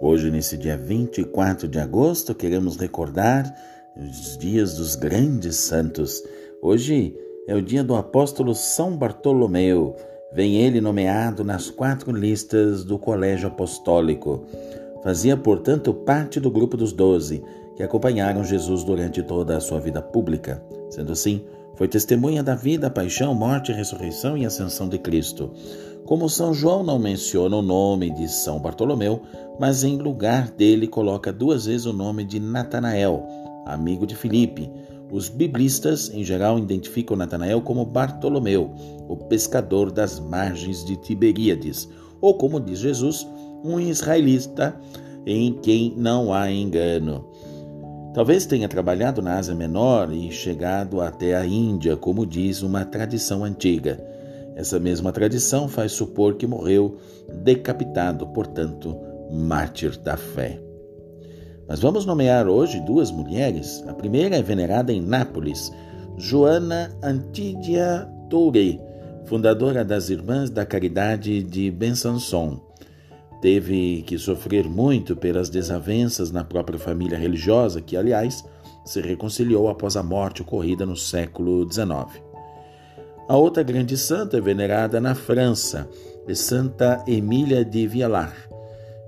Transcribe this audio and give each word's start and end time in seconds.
Hoje, 0.00 0.30
nesse 0.30 0.58
dia 0.58 0.76
24 0.76 1.66
de 1.66 1.78
agosto, 1.78 2.34
queremos 2.34 2.76
recordar 2.76 3.50
os 3.96 4.36
dias 4.36 4.76
dos 4.76 4.94
grandes 4.94 5.56
santos. 5.56 6.22
Hoje 6.60 7.16
é 7.48 7.54
o 7.54 7.62
dia 7.62 7.82
do 7.82 7.94
apóstolo 7.94 8.54
São 8.54 8.94
Bartolomeu. 8.94 9.96
Vem 10.34 10.56
ele 10.56 10.82
nomeado 10.82 11.42
nas 11.42 11.70
quatro 11.70 12.12
listas 12.12 12.84
do 12.84 12.98
Colégio 12.98 13.48
Apostólico. 13.48 14.44
Fazia, 15.02 15.34
portanto, 15.34 15.94
parte 15.94 16.38
do 16.38 16.50
grupo 16.50 16.76
dos 16.76 16.92
doze 16.92 17.42
que 17.74 17.82
acompanharam 17.82 18.44
Jesus 18.44 18.84
durante 18.84 19.22
toda 19.22 19.56
a 19.56 19.60
sua 19.60 19.80
vida 19.80 20.02
pública. 20.02 20.62
Sendo 20.90 21.12
assim, 21.12 21.42
foi 21.76 21.86
testemunha 21.86 22.42
da 22.42 22.54
vida, 22.54 22.90
paixão, 22.90 23.34
morte, 23.34 23.70
ressurreição 23.70 24.36
e 24.36 24.46
ascensão 24.46 24.88
de 24.88 24.98
Cristo. 24.98 25.50
Como 26.06 26.28
São 26.28 26.54
João 26.54 26.82
não 26.82 26.98
menciona 26.98 27.56
o 27.56 27.62
nome 27.62 28.10
de 28.10 28.28
São 28.28 28.58
Bartolomeu, 28.58 29.22
mas 29.60 29.84
em 29.84 29.96
lugar 29.96 30.50
dele 30.50 30.86
coloca 30.86 31.32
duas 31.32 31.66
vezes 31.66 31.84
o 31.84 31.92
nome 31.92 32.24
de 32.24 32.40
Natanael, 32.40 33.26
amigo 33.66 34.06
de 34.06 34.16
Filipe. 34.16 34.70
Os 35.10 35.28
biblistas, 35.28 36.10
em 36.10 36.24
geral, 36.24 36.58
identificam 36.58 37.16
Natanael 37.16 37.60
como 37.60 37.84
Bartolomeu, 37.84 38.70
o 39.08 39.16
pescador 39.16 39.92
das 39.92 40.18
margens 40.18 40.84
de 40.84 40.96
Tiberíades, 40.96 41.88
ou 42.20 42.34
como 42.34 42.58
diz 42.58 42.78
Jesus, 42.78 43.26
um 43.62 43.78
israelita 43.78 44.80
em 45.26 45.52
quem 45.52 45.92
não 45.96 46.32
há 46.32 46.50
engano. 46.50 47.24
Talvez 48.16 48.46
tenha 48.46 48.66
trabalhado 48.66 49.20
na 49.20 49.36
Ásia 49.36 49.54
Menor 49.54 50.10
e 50.10 50.32
chegado 50.32 51.02
até 51.02 51.36
a 51.36 51.44
Índia, 51.44 51.98
como 51.98 52.24
diz 52.24 52.62
uma 52.62 52.82
tradição 52.82 53.44
antiga. 53.44 54.02
Essa 54.54 54.80
mesma 54.80 55.12
tradição 55.12 55.68
faz 55.68 55.92
supor 55.92 56.36
que 56.36 56.46
morreu 56.46 56.96
decapitado, 57.30 58.26
portanto, 58.28 58.96
mártir 59.30 59.98
da 59.98 60.16
fé. 60.16 60.58
Mas 61.68 61.80
vamos 61.80 62.06
nomear 62.06 62.48
hoje 62.48 62.80
duas 62.80 63.10
mulheres. 63.10 63.84
A 63.86 63.92
primeira 63.92 64.36
é 64.36 64.42
venerada 64.42 64.90
em 64.94 65.02
Nápoles, 65.02 65.70
Joana 66.16 66.96
Antídia 67.02 68.10
Touré, 68.30 68.80
fundadora 69.26 69.84
das 69.84 70.08
Irmãs 70.08 70.48
da 70.48 70.64
Caridade 70.64 71.42
de 71.42 71.70
Besançon. 71.70 72.65
Teve 73.46 74.02
que 74.02 74.18
sofrer 74.18 74.68
muito 74.68 75.14
pelas 75.14 75.48
desavenças 75.48 76.32
na 76.32 76.42
própria 76.42 76.80
família 76.80 77.16
religiosa, 77.16 77.80
que, 77.80 77.96
aliás, 77.96 78.44
se 78.84 79.00
reconciliou 79.00 79.68
após 79.68 79.96
a 79.96 80.02
morte 80.02 80.42
ocorrida 80.42 80.84
no 80.84 80.96
século 80.96 81.64
XIX. 81.72 82.20
A 83.28 83.36
outra 83.36 83.62
grande 83.62 83.96
santa 83.96 84.36
é 84.36 84.40
venerada 84.40 85.00
na 85.00 85.14
França, 85.14 85.88
é 86.26 86.34
Santa 86.34 87.04
Emília 87.06 87.64
de 87.64 87.86
Vialar. 87.86 88.34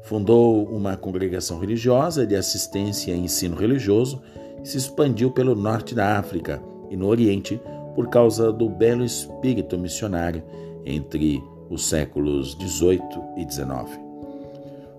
Fundou 0.05 0.67
uma 0.67 0.97
congregação 0.97 1.59
religiosa 1.59 2.25
de 2.25 2.37
assistência 2.37 3.11
e 3.11 3.19
ensino 3.19 3.57
religioso 3.57 4.23
e 4.63 4.69
se 4.69 4.79
expandiu 4.79 5.33
pelo 5.33 5.57
norte 5.57 5.97
da 5.97 6.17
África 6.17 6.63
e 6.89 6.97
no 6.97 7.09
Oriente 7.09 7.61
por 7.97 8.09
causa 8.09 8.53
do 8.53 8.69
belo 8.69 9.05
espírito 9.05 9.77
missionário 9.77 10.45
entre 10.87 11.43
os 11.69 11.89
séculos 11.89 12.57
18 12.57 13.03
e 13.37 13.45
19. 13.45 14.08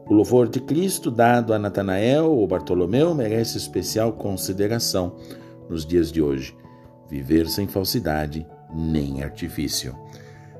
O 0.09 0.13
louvor 0.15 0.49
de 0.49 0.59
Cristo 0.59 1.11
dado 1.11 1.53
a 1.53 1.59
Natanael 1.59 2.31
ou 2.31 2.47
Bartolomeu 2.47 3.13
merece 3.13 3.59
especial 3.59 4.13
consideração 4.13 5.15
nos 5.69 5.85
dias 5.85 6.11
de 6.11 6.19
hoje. 6.19 6.57
Viver 7.07 7.47
sem 7.47 7.67
falsidade 7.67 8.43
nem 8.73 9.21
artifício. 9.21 9.95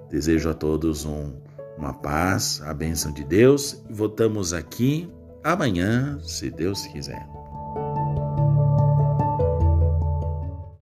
Desejo 0.07 0.51
a 0.51 0.53
todos 0.53 1.03
um, 1.03 1.33
uma 1.75 1.95
paz, 1.95 2.61
a 2.63 2.71
bênção 2.75 3.11
de 3.11 3.23
Deus 3.23 3.83
e 3.89 3.93
voltamos 3.93 4.53
aqui 4.53 5.11
amanhã, 5.43 6.19
se 6.21 6.51
Deus 6.51 6.85
quiser. 6.85 7.27